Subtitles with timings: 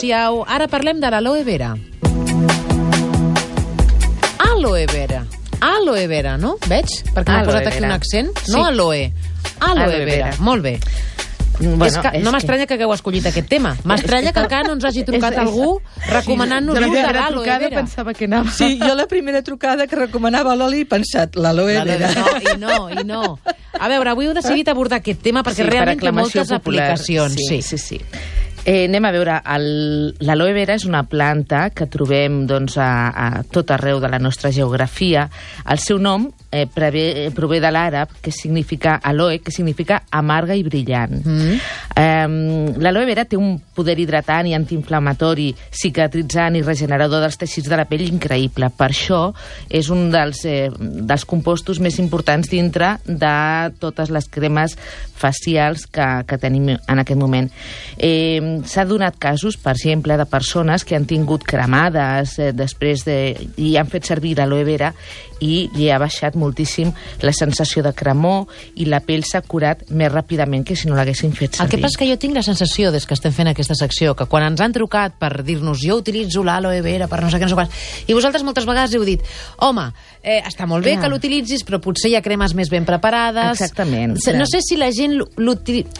[0.00, 1.72] Sisplau, ara parlem de l'aloe vera.
[4.38, 5.24] Aloe vera.
[5.60, 6.56] Aloe vera, no?
[6.70, 6.86] Veig?
[7.14, 7.86] Perquè m'ha posat aquí vera.
[7.88, 8.32] un accent.
[8.44, 8.52] Sí.
[8.54, 9.12] No aloe.
[9.60, 10.10] Aloe, Aloe vera.
[10.12, 10.34] vera.
[10.38, 10.78] Molt bé.
[11.58, 13.72] Bueno, és que, no m'estranya que hagueu escollit aquest tema.
[13.90, 17.02] M'estranya que encara no ens hagi trucat És- és- algú recomanant-nos Jo la l'ús de
[17.02, 17.80] primera l'aloe trucada vera.
[17.80, 18.50] pensava que anava...
[18.54, 22.12] Sí, jo la primera trucada que recomanava l'oli he pensat, l'aloe vera.
[22.14, 23.38] No, i no, i no.
[23.78, 26.90] A veure, avui heu decidit abordar aquest tema perquè per realment té aclamació moltes popular.
[26.92, 27.34] aplicacions.
[27.48, 28.00] Sí, sí, sí.
[28.68, 29.34] Eh, anem a veure,
[30.28, 34.50] l'aloe vera és una planta que trobem doncs, a, a tot arreu de la nostra
[34.52, 35.22] geografia.
[35.72, 40.56] El seu nom eh, preve, eh, prové de l'àrab, que significa aloe, que significa amarga
[40.56, 41.20] i brillant.
[41.24, 41.58] Mm.
[41.94, 47.78] Eh, L'aloe vera té un poder hidratant i antiinflamatori, cicatritzant i regenerador dels teixits de
[47.78, 48.70] la pell increïble.
[48.70, 49.22] Per això
[49.68, 54.76] és un dels, eh, dels compostos més importants dintre de totes les cremes
[55.18, 57.50] facials que, que tenim en aquest moment.
[57.96, 63.18] Eh, S'ha donat casos, per exemple, de persones que han tingut cremades eh, després de,
[63.56, 64.92] i han fet servir l'aloe vera
[65.40, 70.10] i li ha baixat moltíssim la sensació de cremor i la pell s'ha curat més
[70.12, 71.70] ràpidament que si no l'haguessin fet El servir.
[71.76, 74.26] que passa és que jo tinc la sensació, des que estem fent aquesta secció, que
[74.26, 77.52] quan ens han trucat per dir-nos jo utilitzo l'aloe vera per no sé què, no
[77.52, 79.22] sé quants, i vosaltres moltes vegades heu dit,
[79.64, 79.88] home,
[80.22, 81.04] eh, està molt bé Clar.
[81.04, 83.60] que l'utilitzis, però potser hi ha cremes més ben preparades.
[83.60, 84.36] Exactament, clar.
[84.38, 85.18] No sé si la gent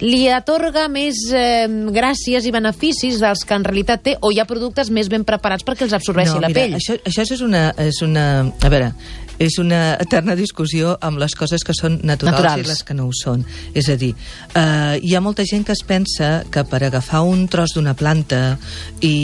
[0.00, 4.46] li atorga més eh, gràcies i beneficis dels que en realitat té, o hi ha
[4.48, 6.78] productes més ben preparats perquè els absorbeixi la mira, pell.
[6.80, 8.24] Això, això és una, és una...
[8.64, 8.92] A veure,
[9.38, 12.66] és una eterna discussió amb les coses que són naturals, Naturals.
[12.66, 13.44] i les que no ho són.
[13.74, 14.14] És a dir,
[14.54, 18.58] eh, hi ha molta gent que es pensa que per agafar un tros d'una planta
[19.00, 19.14] i,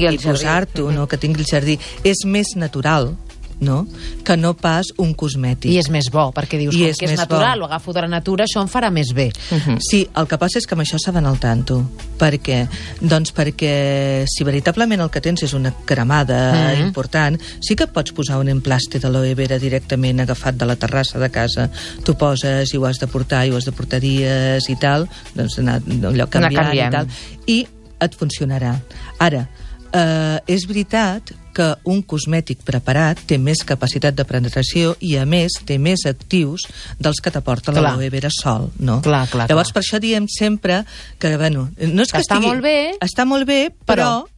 [0.00, 3.12] i posar-t'ho, no, que tingui el jardí, és més natural
[3.60, 3.86] no?
[4.24, 5.70] que no pas un cosmètic.
[5.72, 7.64] I és més bo, perquè dius, I com és que és natural, bo.
[7.64, 9.30] ho agafo de la natura, això em farà més bé.
[9.50, 9.78] Mhm.
[9.80, 11.82] Sí, el que passa és que amb això s'ha d'anar al tanto.
[12.18, 12.66] Per què?
[13.00, 16.86] Doncs perquè si veritablement el que tens és una cremada Mhm.
[16.86, 21.30] important, sí que pots posar un emplaste d'aloe vera directament agafat de la terrassa de
[21.30, 21.70] casa.
[22.04, 25.08] Tu poses i ho has de portar i ho has de portar dies i tal,
[25.34, 26.88] doncs anar allò canviant, canviant.
[26.88, 27.06] i tal,
[27.46, 27.66] i
[28.00, 28.80] et funcionarà.
[29.18, 29.48] Ara,
[29.94, 35.54] eh, és veritat que un cosmètic preparat té més capacitat de penetració i, a més,
[35.64, 36.66] té més actius
[36.98, 38.98] dels que t'aporta l'aloe vera sol, no?
[39.06, 39.78] Clar, clar, Llavors, clar.
[39.78, 40.82] per això diem sempre
[41.22, 42.48] que, bueno, no és que, Que està estigui...
[42.50, 43.94] molt bé, Està molt bé, però...
[43.94, 44.33] però-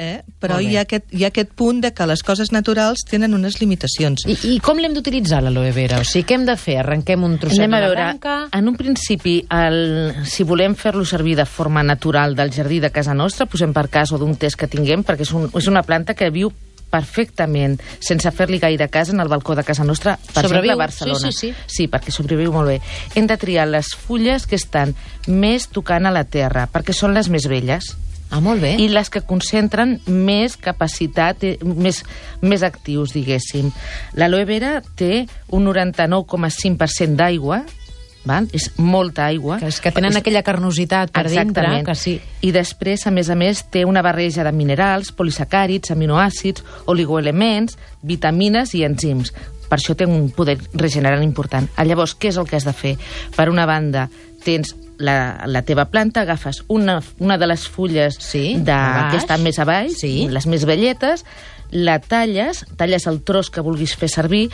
[0.00, 0.22] Eh?
[0.40, 3.58] Però hi ha, aquest, hi ha aquest punt de que les coses naturals tenen unes
[3.60, 4.22] limitacions.
[4.24, 5.98] I, I com l'hem d'utilitzar, l'aloe vera?
[6.00, 6.78] O sigui, què hem de fer?
[6.80, 8.36] Arrenquem un trosset Anem a d'una veure, branca?
[8.56, 13.12] en un principi, el, si volem fer-lo servir de forma natural del jardí de casa
[13.12, 16.16] nostra, posem per cas o d'un test que tinguem, perquè és, un, és una planta
[16.16, 16.48] que viu
[16.90, 20.86] perfectament, sense fer-li gaire cas en el balcó de casa nostra, per Sobreviu, exemple, a
[20.86, 21.30] Barcelona.
[21.30, 21.74] sí, sí, sí.
[21.76, 22.80] Sí, perquè sobreviu molt bé.
[23.14, 24.96] Hem de triar les fulles que estan
[25.28, 27.92] més tocant a la terra, perquè són les més velles
[28.30, 28.76] Ah, molt bé.
[28.78, 32.04] i les que concentren més capacitat, eh, més,
[32.40, 33.72] més actius, diguéssim.
[34.14, 37.64] L'aloe vera té un 99,5% d'aigua,
[38.24, 38.46] val?
[38.52, 39.58] és molta aigua.
[39.58, 41.86] Que, és que tenen aquella carnositat per dintre, Exactament.
[41.86, 42.20] que sí.
[42.42, 48.74] I després, a més a més, té una barreja de minerals, polisacàrids, aminoàcids, oligoelements, vitamines
[48.74, 49.32] i enzims.
[49.70, 51.68] Per això té un poder regenerant important.
[51.76, 52.96] Ah, Llavors, què és el que has de fer?
[53.36, 54.08] Per una banda,
[54.44, 58.76] tens la, la teva planta, agafes una, una de les fulles Sí, de,
[59.10, 60.26] que estan més a baix, Sí.
[60.28, 61.24] les més velletes,
[61.70, 64.48] la talles, talles el tros que vulguis fer servir.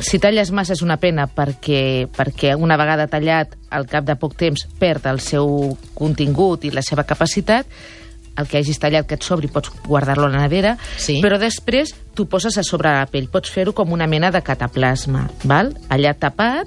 [0.00, 4.36] Si talles massa és una pena perquè, perquè una vegada tallat, al cap de poc
[4.36, 7.66] temps, perd el seu contingut i la seva capacitat,
[8.40, 11.20] el que hagis tallat que et sobri pots guardar-lo a la nevera, Sí.
[11.22, 13.28] però després tu poses a sobre la pell.
[13.28, 15.74] Pots fer-ho com una mena de cataplasma, val?
[15.88, 16.66] allà tapat,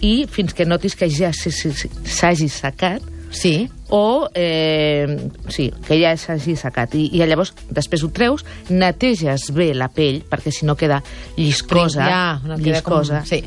[0.00, 3.70] i fins que notis que ja s'hagi secat, Sí.
[3.88, 9.70] o eh, sí, que ja s'hagi secat i, i llavors després ho treus neteges bé
[9.72, 11.02] la pell perquè si no queda
[11.38, 13.18] lliscosa, Ja, no queda lliscosa.
[13.20, 13.42] com- sí.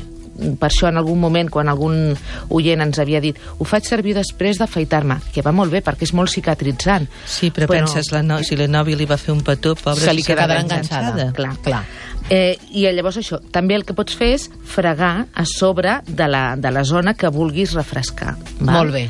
[0.58, 2.16] Per això en algun moment quan algun
[2.50, 6.12] oient ens havia dit ho faig servir després d'afaitar-me que va molt bé perquè és
[6.14, 9.42] molt cicatritzant Sí, però, Bueno, penses, la no, si la nòvia li va fer un
[9.42, 11.32] petó, pobra, Se li s'ha quedarà quedat enganxada.
[11.32, 11.84] clar, Clar.
[12.28, 16.56] Eh, I llavors això, també el que pots fer és fregar a sobre de la,
[16.56, 18.36] de la zona que vulguis refrescar.
[18.58, 18.74] val?
[18.80, 19.08] Molt bé.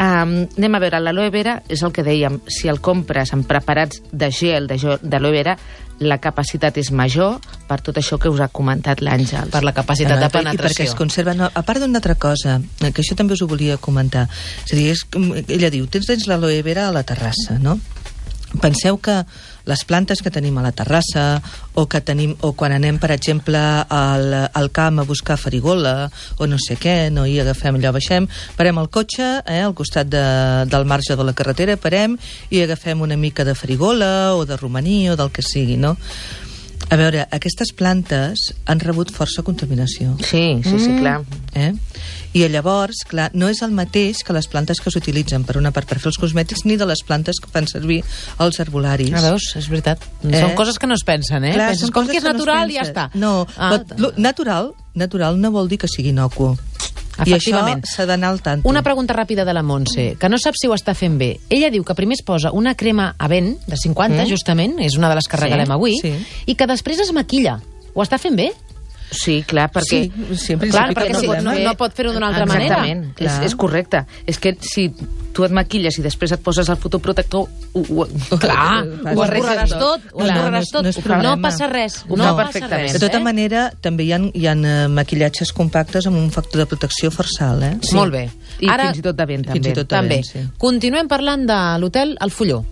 [0.00, 4.00] Um, anem a veure, l'aloe vera és el que dèiem, si el compres en preparats
[4.10, 5.56] de gel d'aloe vera,
[6.02, 7.36] la capacitat és major
[7.68, 9.52] per tot això que us ha comentat l'Àngels.
[9.52, 10.84] Per la capacitat de Ah, I perquè penetració.
[10.88, 11.34] es conserva...
[11.38, 14.26] No, a part d'una altra cosa, que això també us ho volia comentar.
[14.66, 15.04] És a dir, és,
[15.46, 17.78] ella diu, tens, tens l'aloe vera a la terrassa, no?
[18.60, 19.22] Penseu que
[19.64, 21.40] les plantes que tenim a la terrassa
[21.78, 26.48] o que tenim o quan anem, per exemple, al, al camp a buscar farigola o
[26.50, 28.28] no sé què, no hi agafem allò, baixem,
[28.58, 30.24] parem el cotxe eh, al costat de,
[30.68, 32.18] del marge de la carretera, parem
[32.50, 35.96] i agafem una mica de farigola o de romaní o del que sigui, no?
[36.92, 40.12] A veure, aquestes plantes han rebut força contaminació.
[40.20, 41.22] Sí, sí, sí, clar.
[41.56, 41.70] Eh?
[42.36, 45.88] I llavors, clar, no és el mateix que les plantes que s'utilitzen per una part
[45.88, 48.02] per fer els cosmètics ni de les plantes que fan servir
[48.40, 49.12] els herbolaris.
[49.16, 49.50] Ah, veus?
[49.60, 50.04] És veritat.
[50.24, 50.38] Eh?
[50.40, 51.54] Són coses que no es pensen, eh?
[51.56, 53.08] Clar, Penses, com que és no natural i ja està.
[53.14, 56.52] No, Ah, lo, natural, natural no vol dir que sigui inocu.
[57.26, 58.68] I això s'ha d'anar al tanto.
[58.68, 61.38] Una pregunta ràpida de la Montse, que no sap si ho està fent bé.
[61.50, 64.28] Ella diu que primer es posa una crema a vent, de 50, Mm.
[64.30, 66.14] justament, és una de les que Sí, regalem avui, sí.
[66.46, 67.60] i que després es maquilla.
[67.94, 68.52] Ho està fent bé?
[69.12, 70.02] Sí, clar, perquè...
[70.08, 71.52] Sí, sí, en Clar, perquè si problema.
[71.52, 72.78] no, no pot fer-ho d'una altra manera.
[72.82, 74.04] Exactament, és, és correcte.
[74.26, 74.86] És que si
[75.32, 77.46] tu et maquilles i després et poses el fotoprotector...
[77.72, 78.06] Ho, ho,
[78.42, 80.08] Clar, Ho esborraràs tot.
[80.12, 80.82] ho No, no, esborraràs no és- tot.
[80.82, 81.36] no és No problema.
[81.44, 81.98] passa res.
[82.08, 82.82] Ho No passa perfectament.
[82.88, 83.24] res, De tota eh?
[83.24, 87.50] manera, també hi ha, hi ha eh, maquillatges compactes amb un factor de protecció força
[87.52, 87.72] alt, eh?
[87.82, 87.94] Sí.
[87.96, 88.26] Molt bé.
[88.60, 89.70] I fins i tot de vent, Fins també.
[89.70, 90.20] i tot de També.
[90.20, 90.46] vent, sí.
[90.58, 92.62] Continuem parlant de l'hotel El Folló.